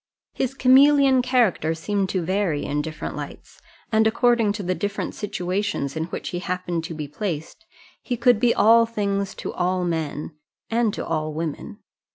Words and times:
His 0.33 0.55
chameleon 0.55 1.21
character 1.21 1.75
seemed 1.75 2.09
to 2.09 2.23
vary 2.23 2.65
in 2.65 2.81
different 2.81 3.15
lights, 3.15 3.61
and 3.91 4.07
according 4.07 4.51
to 4.53 4.63
the 4.63 4.73
different 4.73 5.13
situations 5.13 5.95
in 5.95 6.05
which 6.05 6.29
he 6.29 6.39
happened 6.39 6.83
to 6.85 6.95
be 6.95 7.07
placed. 7.07 7.67
He 8.01 8.17
could 8.17 8.39
be 8.39 8.51
all 8.55 8.87
things 8.87 9.35
to 9.35 9.53
all 9.53 9.83
men 9.85 10.31
and 10.71 10.91
to 10.95 11.05
all 11.05 11.35
women. 11.35 11.81